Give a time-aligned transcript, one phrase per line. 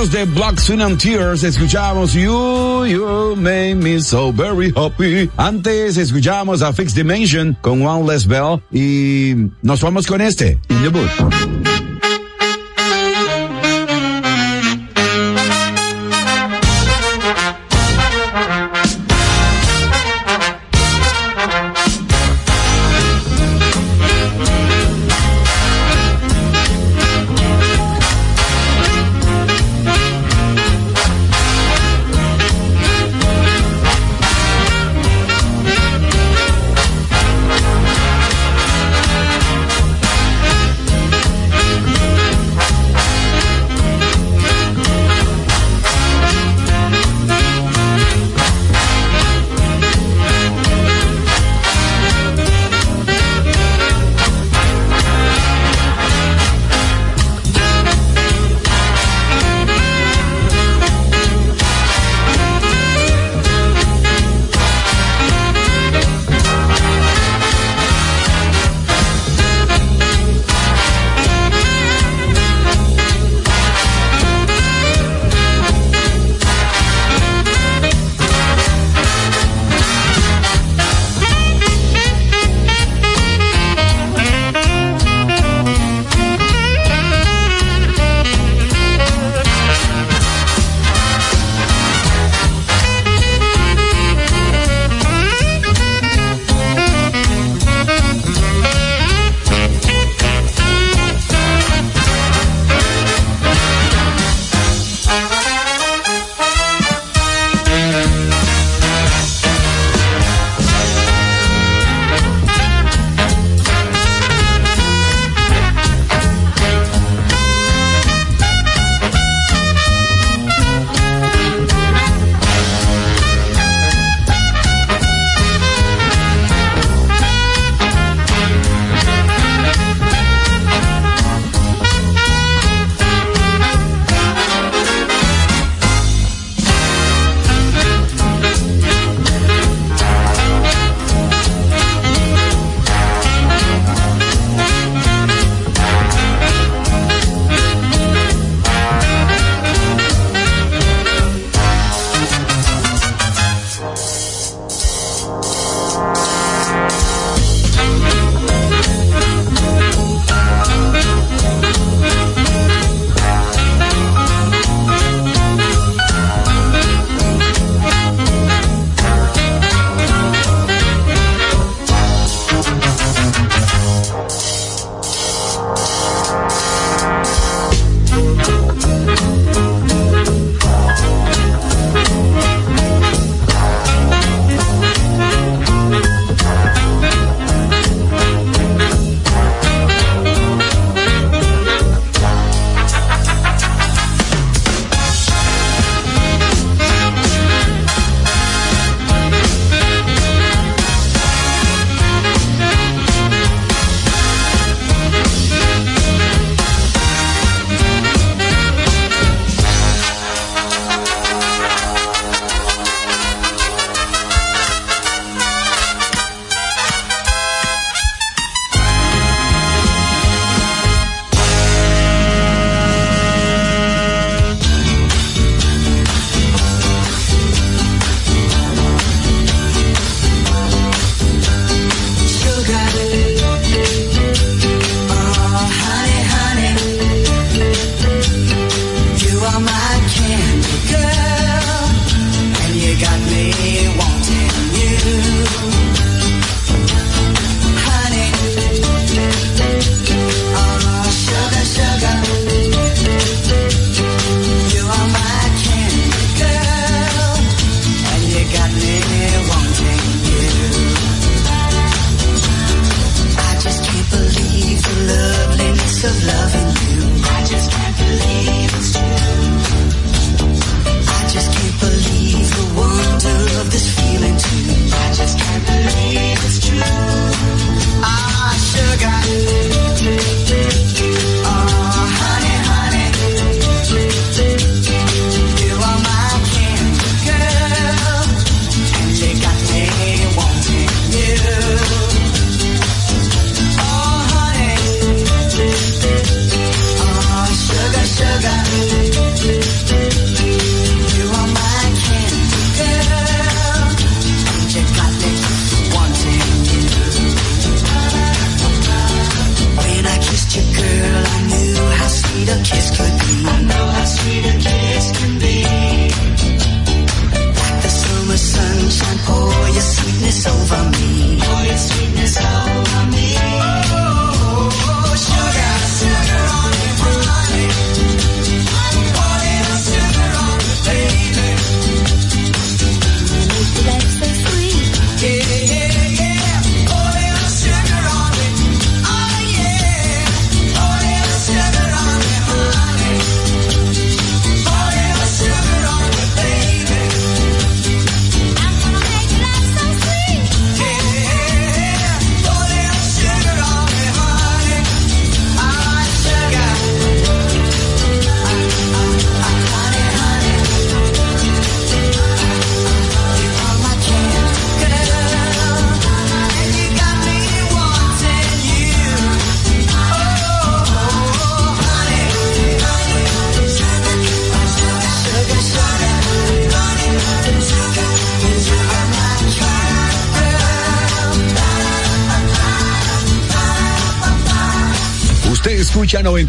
[0.00, 5.28] Nosotros de Black Sun and Tears escuchamos You, You Made Me So Very Happy.
[5.36, 10.82] Antes escuchamos a Fixed Dimension con One Less Bell y nos vamos con este, In
[10.82, 11.59] the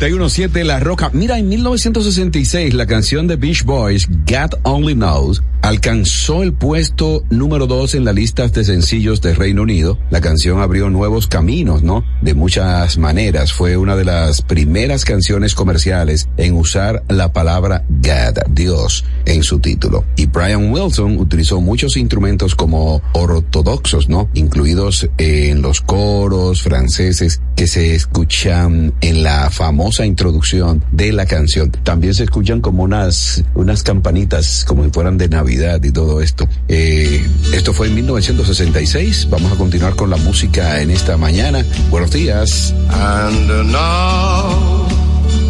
[0.08, 1.12] escucha 917 La Roca.
[1.14, 7.68] Mira, en 1966 la canción de Beach Boys, God Only Knows, alcanzó el puesto número
[7.68, 10.00] dos en la lista de sencillos de Reino Unido.
[10.10, 12.04] La canción abrió nuevos caminos, ¿no?
[12.22, 13.54] De muchas maneras.
[13.54, 19.60] Fue una de las primeras canciones comerciales en usar la palabra God, Dios, en su
[19.60, 20.04] título.
[20.16, 24.30] Y Brian Wilson utilizó muchos instrumentos como ortodoxos, ¿no?
[24.34, 31.70] Incluidos en los coros franceses que se escuchan en la famosa introducción de la canción.
[31.70, 36.50] También se escuchan como unas, unas campanitas, como si fueran de Navidad y todo esto.
[36.68, 39.28] Eh, esto fue en 1966.
[39.30, 41.64] Vamos a continuar con la música en esta mañana.
[41.92, 42.74] Buenos días.
[42.90, 44.88] And now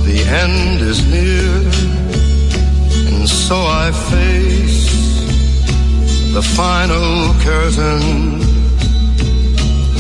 [0.04, 1.72] the end is near,
[3.08, 4.92] and so I face
[6.34, 8.41] the final curtain.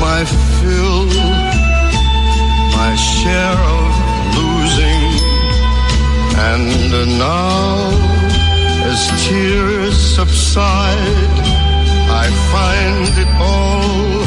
[0.00, 1.06] my fill,
[2.78, 3.90] my share of
[4.38, 5.04] losing.
[6.50, 7.90] And now,
[8.90, 11.36] as tears subside,
[12.22, 14.23] I find it all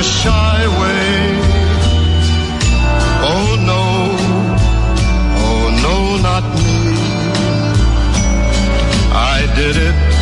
[0.00, 1.20] a shy way.
[3.32, 3.84] Oh no,
[5.46, 5.96] oh no,
[6.28, 6.96] not me.
[9.12, 10.19] I did it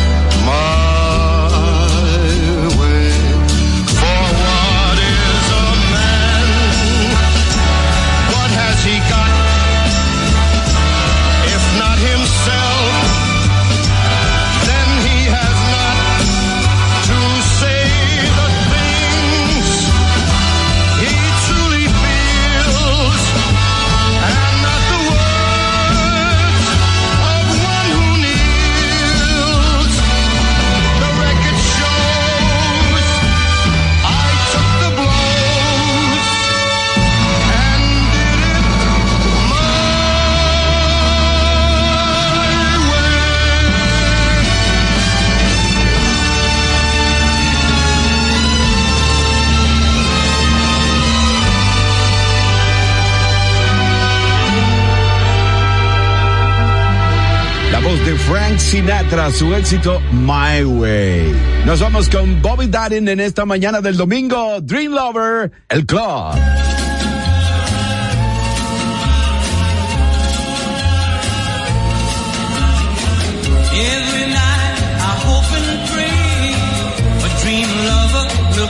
[58.59, 61.33] Sinatra, su éxito My Way.
[61.65, 66.35] Nos vamos con Bobby Darin en esta mañana del domingo, Dream Lover, el club.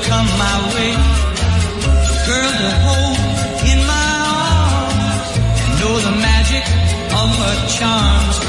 [0.09, 0.93] come my way.
[2.27, 3.17] Girl to hold
[3.71, 4.09] in my
[4.41, 5.29] arms
[5.61, 6.63] and know the magic
[7.21, 8.48] of her charms.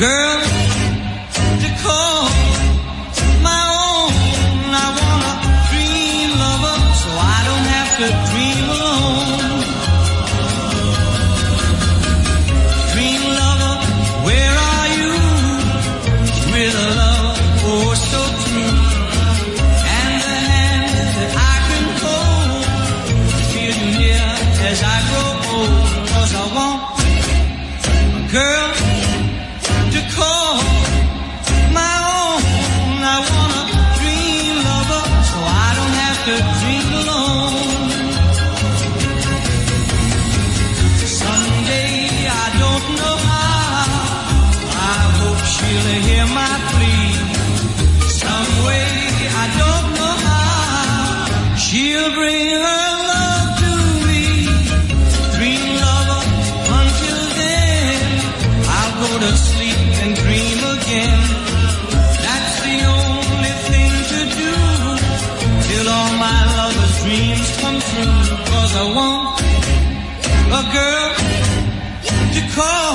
[0.00, 0.49] Girl,
[68.70, 69.40] Cause I want.
[70.52, 71.10] A girl
[72.34, 72.89] to call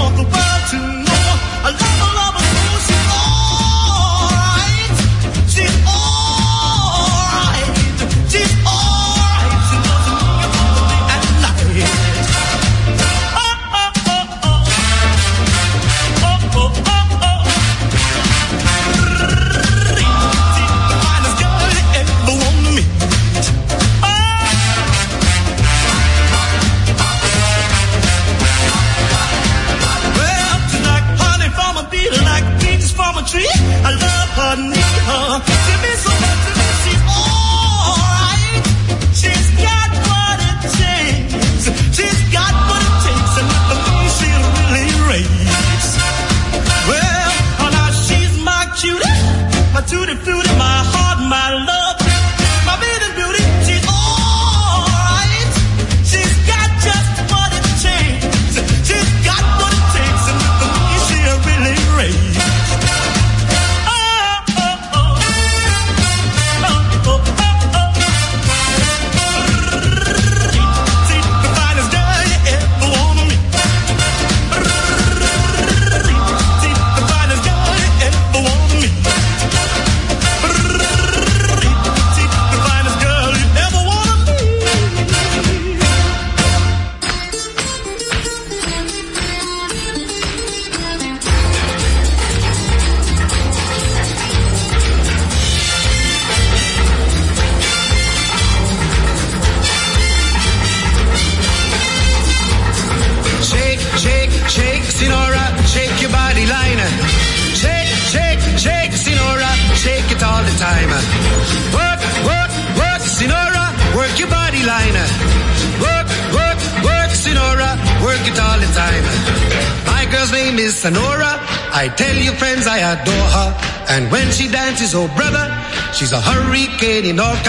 [0.00, 1.97] on the world to know.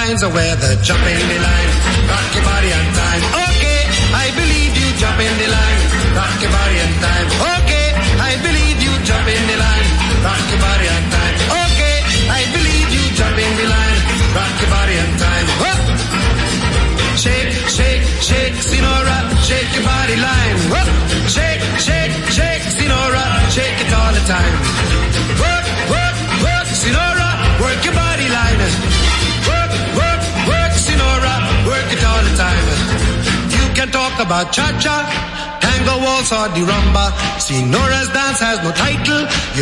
[0.09, 1.28] finds a way, they're jumping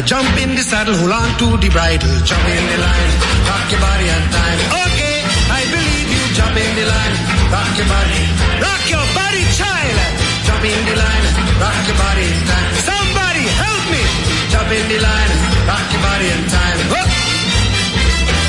[0.07, 2.15] jump in the saddle, hold on to the bridle.
[2.23, 3.11] Jump in the line,
[3.43, 4.59] rock your body on time.
[4.87, 5.17] Okay,
[5.51, 6.23] I believe you.
[6.31, 7.15] Jump in the line,
[7.51, 8.23] rock your body.
[8.63, 9.99] Rock your body, child.
[10.47, 11.25] Jump in the line,
[11.59, 12.71] rock your body in time.
[12.87, 14.03] Somebody help me.
[14.47, 15.31] Jump in the line,
[15.67, 16.79] rock your body in time.
[16.87, 17.09] Whoop.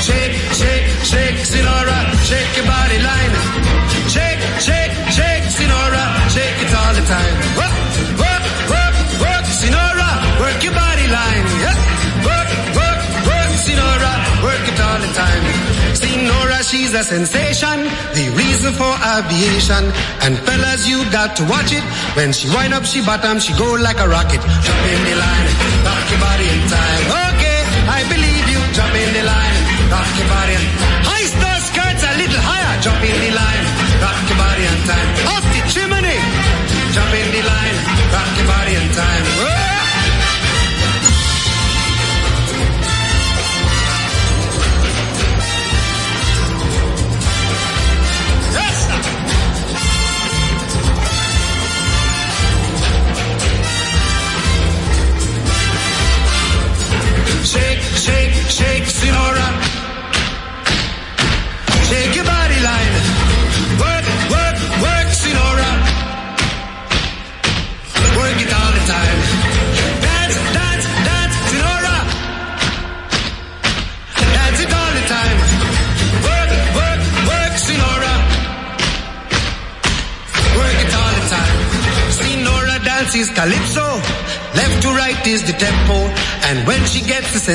[0.07, 3.33] Shake, shake, shake, Sinora, shake your body line.
[4.07, 7.35] Shake, shake, shake, Sinora, shake it all the time.
[7.59, 8.28] Work, Sinora,
[10.39, 11.45] work your body line.
[11.63, 11.75] Yeah.
[12.25, 15.43] Work, work, work, Sinora, work it all the time.
[15.99, 17.77] Sinora, she's a sensation,
[18.15, 19.83] the reason for aviation.
[20.23, 21.83] And fellas, you got to watch it.
[22.15, 24.41] When she wind up, she bottom, she go like a rocket.
[24.41, 25.47] Jump in the line,
[25.87, 27.03] rock your body in time.
[27.35, 28.61] Okay, I believe you.
[28.75, 29.57] Jump in the line,
[29.91, 30.57] rock your body.
[31.03, 32.73] High star skirts a little higher.
[32.79, 33.63] Jump in the line,
[33.99, 35.09] rock your body in time.
[35.35, 36.19] Off the chimney,
[36.95, 37.77] jump in the line,
[38.13, 39.28] rock your body in time.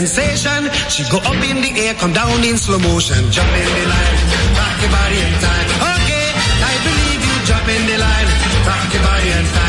[0.07, 3.31] Sensation, she go up in the air, come down in slow motion.
[3.31, 4.17] Jump in the line,
[4.57, 5.69] rock your body in time.
[5.97, 6.27] Okay,
[6.61, 7.37] I believe you.
[7.49, 8.29] Jump in the line,
[8.67, 9.64] rock your body in time.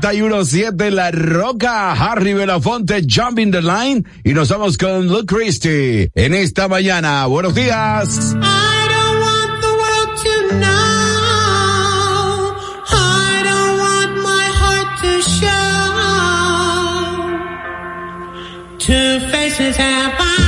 [0.00, 6.32] 91.7 La Roca, Harry Belafonte, Jumping the Line, y nos vamos con Luke Christie en
[6.32, 7.26] esta mañana.
[7.26, 8.34] Buenos días.
[18.78, 20.14] To faces have.
[20.18, 20.39] I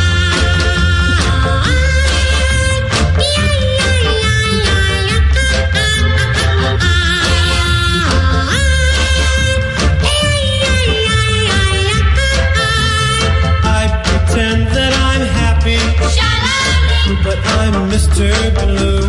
[17.64, 18.26] I'm Mr.
[18.58, 19.02] Blue.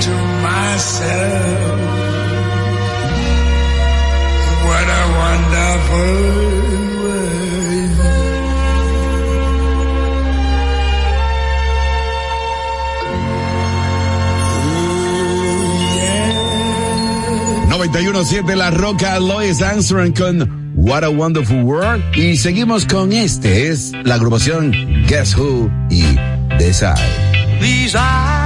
[0.00, 0.10] to
[0.40, 1.80] myself,
[4.66, 6.40] what a wonderful
[7.02, 7.40] world.
[17.68, 22.02] 91.7 La Roca, Lois Armstrong con What a Wonderful World.
[22.16, 24.72] Y seguimos con este, es la agrupación
[25.06, 26.16] Guess Who y
[26.58, 26.94] Decide.
[27.60, 28.39] These eyes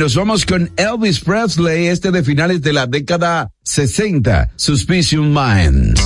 [0.00, 6.00] nos vamos con Elvis Presley, este de finales de la década 60, Suspicion Minds.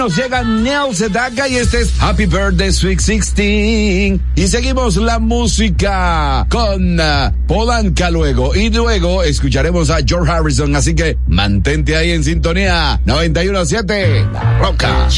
[0.00, 4.18] Nos llega Nel Sedaka y este es Happy Birthday Sweet 16.
[4.34, 8.54] Y seguimos la música con uh, Polanca luego.
[8.54, 10.74] Y luego escucharemos a George Harrison.
[10.74, 12.98] Así que mantente ahí en sintonía.
[13.04, 14.26] 91.7
[14.58, 15.10] Roca.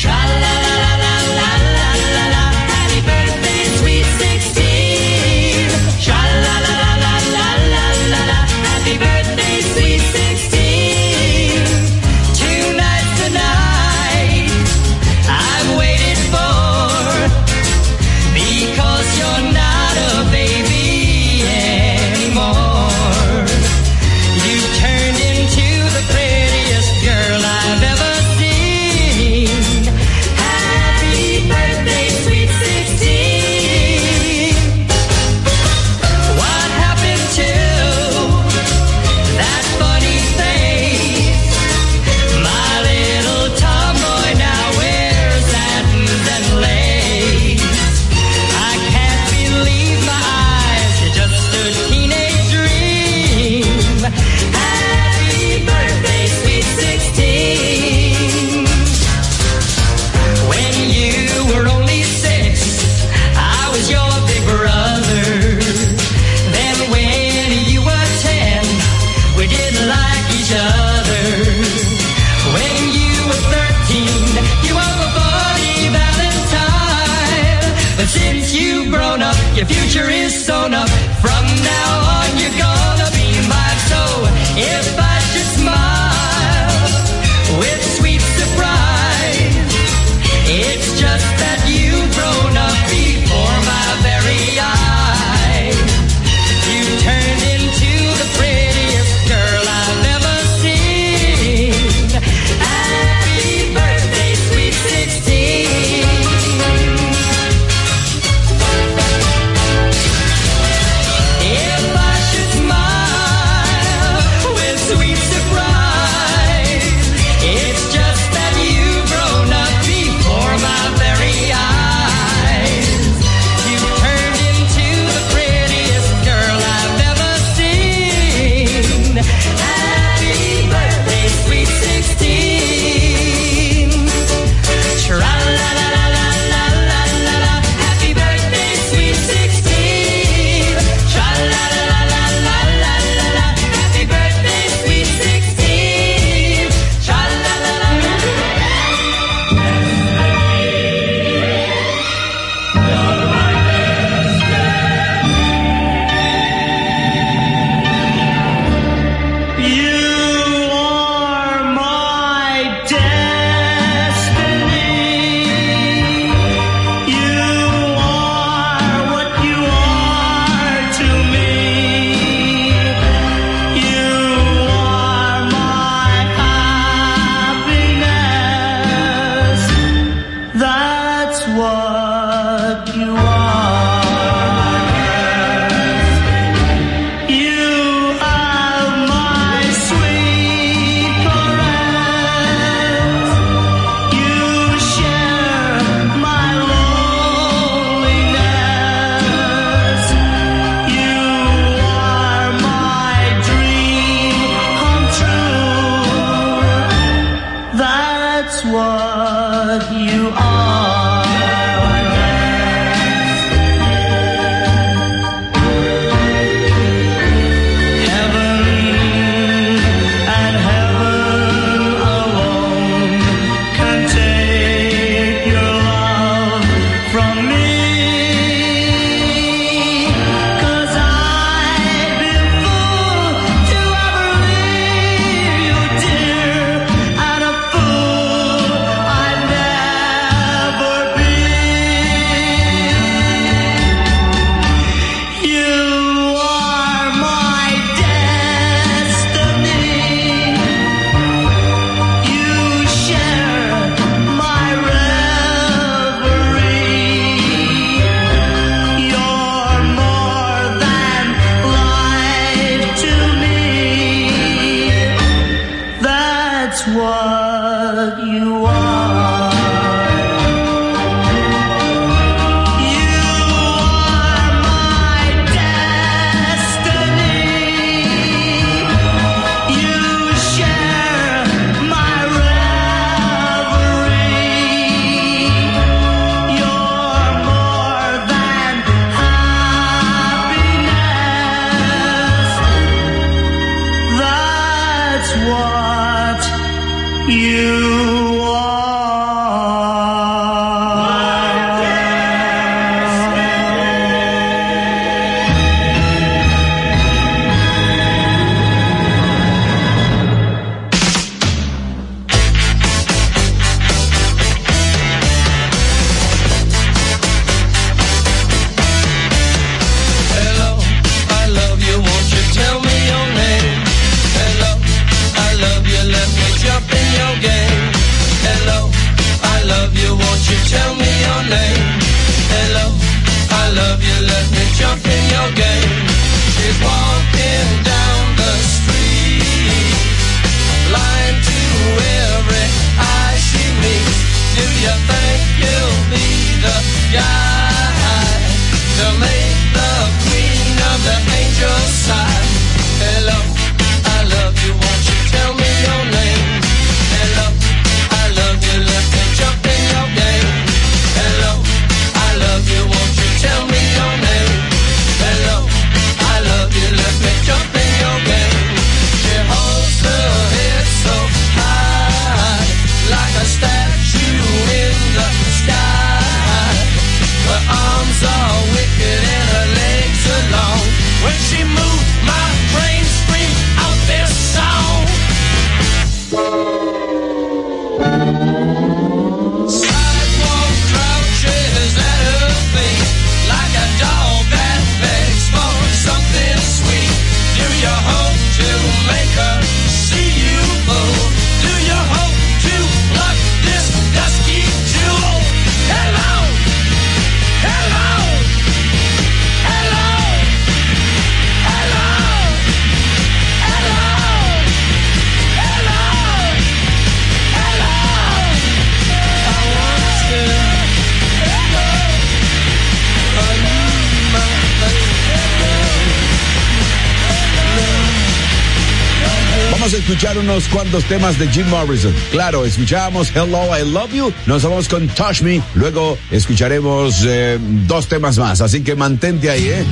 [430.93, 432.15] Cuantos temas de Jim Morrison.
[432.31, 438.09] Claro, escuchamos Hello, I Love You, nos vamos con Touch Me, luego escucharemos eh, dos
[438.09, 439.85] temas más, así que mantente ahí, ¿eh?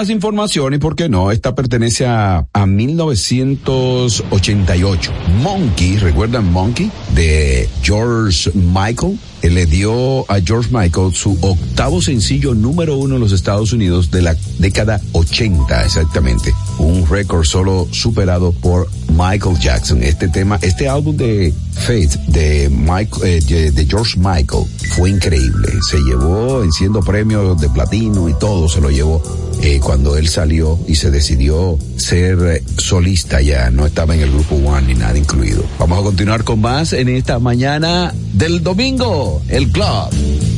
[0.00, 1.30] Con las informaciones, ¿por qué no?
[1.30, 5.12] Esta pertenece a, a 1988.
[5.42, 6.90] Monkey, ¿recuerdan Monkey?
[7.14, 13.32] De George Michael le dio a George Michael su octavo sencillo número uno en los
[13.32, 16.54] Estados Unidos de la década 80 exactamente.
[16.78, 20.02] Un récord solo superado por Michael Jackson.
[20.02, 23.40] Este tema, este álbum de Faith de, Michael, eh,
[23.70, 24.64] de George Michael
[24.96, 25.68] fue increíble.
[25.88, 29.22] Se llevó enciendo premios de platino y todo se lo llevó
[29.62, 33.70] eh, cuando él salió y se decidió ser eh, solista ya.
[33.70, 35.64] No estaba en el grupo One ni nada incluido.
[35.78, 40.10] Vamos a continuar con más en esta mañana del domingo, el club.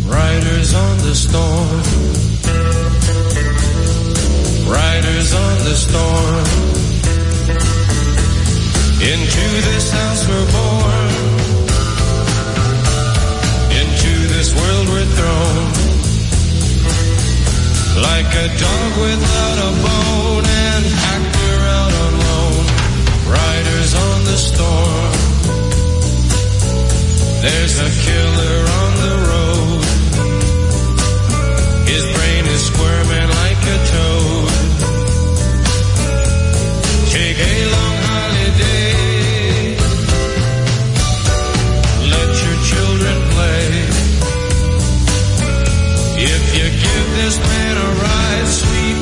[0.07, 1.82] Riders on the storm.
[4.68, 6.44] Riders on the storm.
[9.00, 11.11] Into this house we're born.
[13.80, 16.11] Into this world we're thrown.
[17.95, 22.64] Like a dog without a bone and actor out on loan.
[23.28, 25.12] Riders on the storm.
[27.43, 29.84] There's a killer on the road.
[31.86, 34.51] His brain is squirming like a toad.
[37.12, 37.82] Take a
[47.24, 49.01] is been a ride, sweet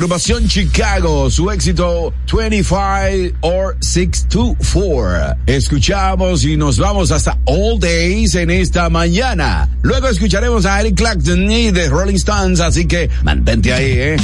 [0.00, 5.36] agrupación Chicago, su éxito 25 or 624.
[5.44, 9.68] Escuchamos y nos vamos hasta All Days en esta mañana.
[9.82, 14.16] Luego escucharemos a Eric Clapton y de Rolling Stones, así que mantente ahí, eh.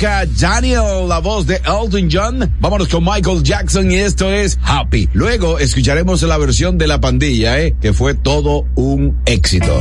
[0.00, 2.56] 91.7 La Roca, Daniel, la voz de Elton John.
[2.60, 5.08] Vámonos con Michael Jackson y esto es Happy.
[5.12, 9.80] Luego escucharemos la versión de la pandilla, eh, que fue todo un éxito.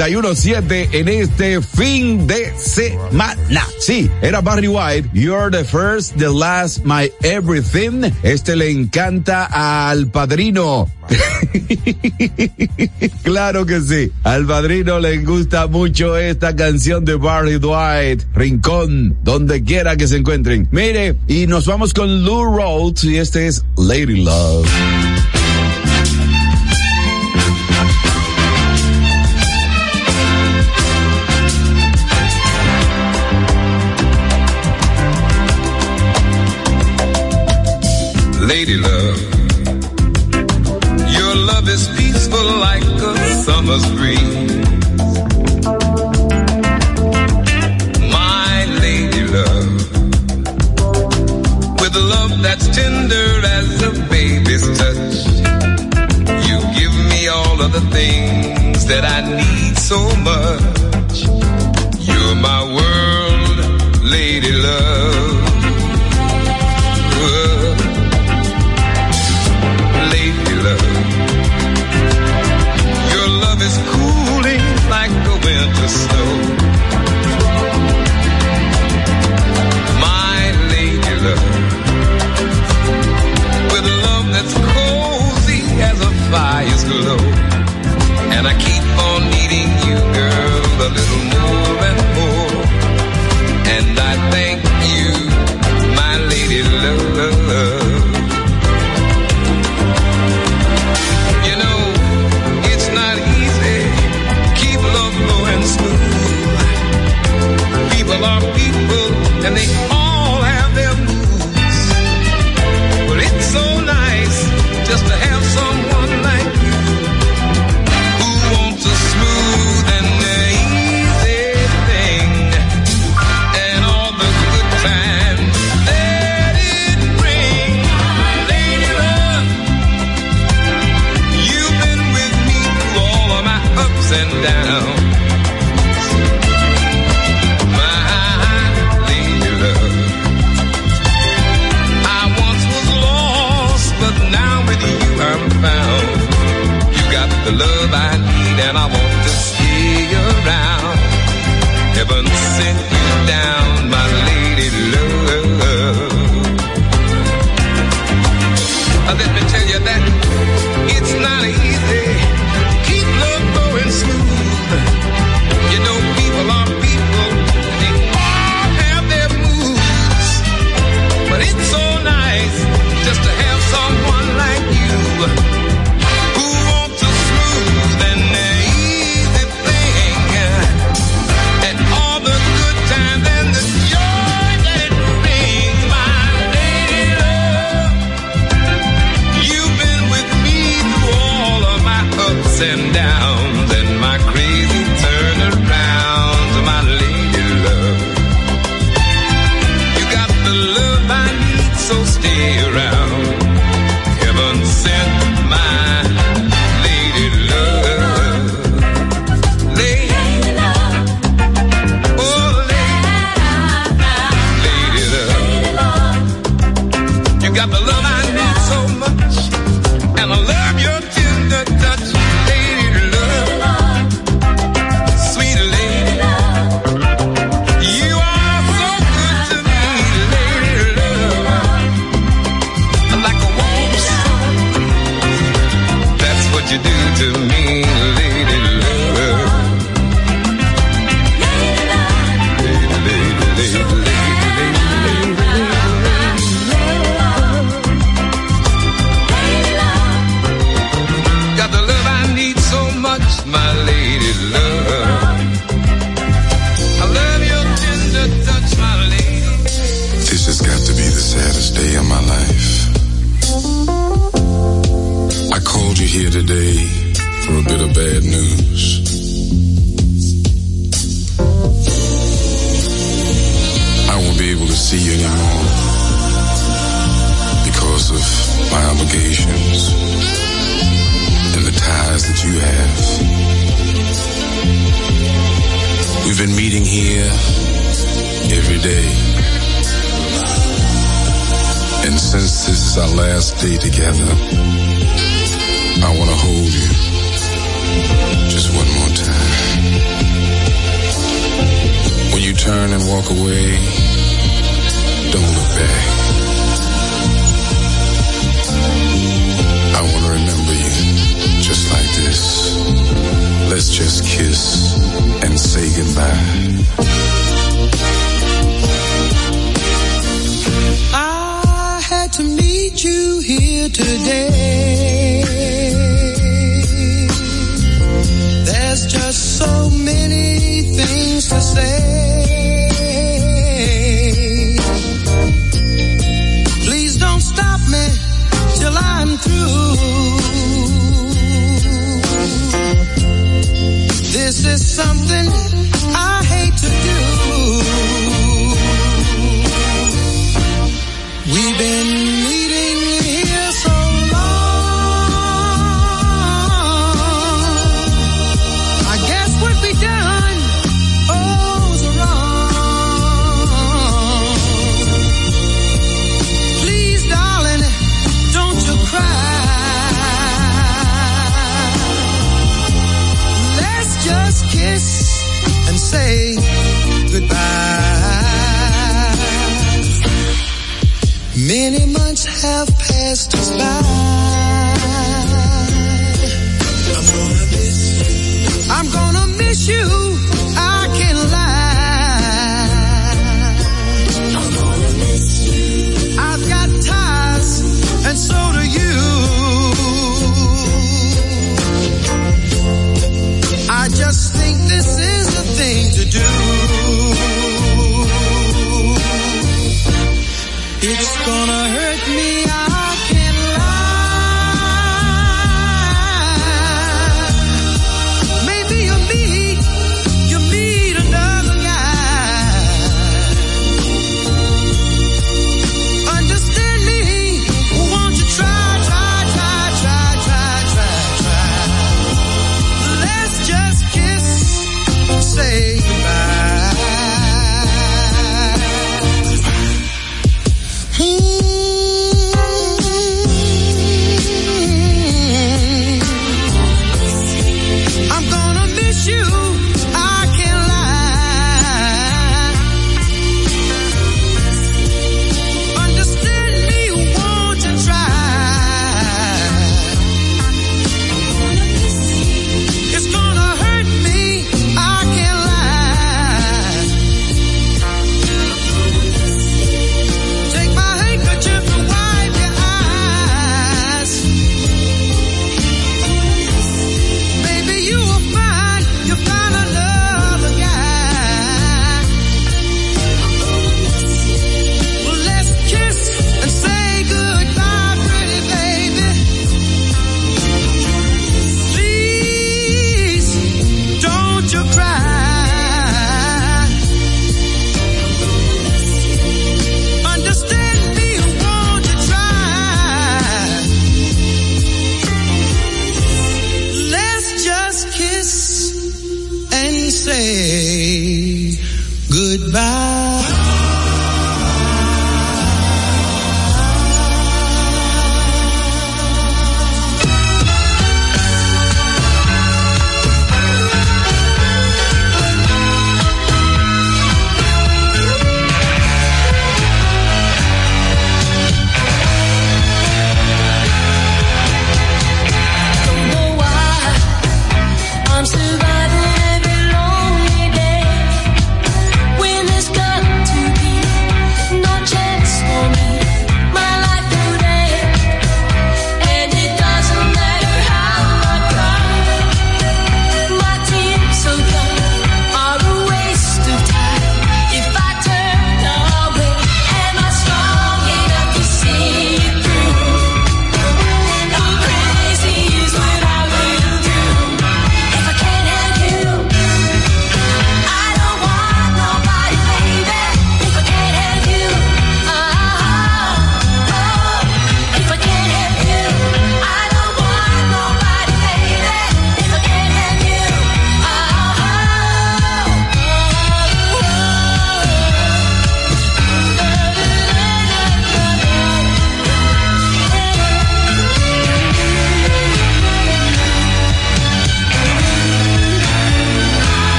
[0.00, 3.66] 917 en este fin de semana.
[3.78, 5.10] Sí, era Barry White.
[5.12, 8.10] You're the first, the last, my everything.
[8.22, 10.88] Este le encanta al padrino.
[13.24, 14.10] claro que sí.
[14.24, 18.24] Al padrino le gusta mucho esta canción de Barry White.
[18.32, 20.66] Rincón, donde quiera que se encuentren.
[20.70, 24.66] Mire, y nos vamos con Lou Rhodes y este es Lady Love.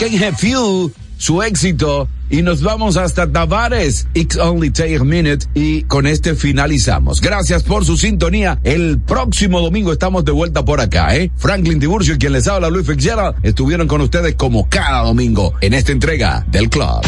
[0.00, 2.08] Pequeña Few, su éxito.
[2.30, 4.06] Y nos vamos hasta Tavares.
[4.14, 5.46] It's only take a minute.
[5.52, 7.20] Y con este finalizamos.
[7.20, 8.58] Gracias por su sintonía.
[8.64, 11.30] El próximo domingo estamos de vuelta por acá, ¿eh?
[11.36, 15.74] Franklin Tiburcio y quien les habla, Luis Fitzgerald, estuvieron con ustedes como cada domingo en
[15.74, 17.02] esta entrega del club.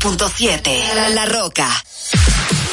[0.00, 1.68] 101.7 La Roca.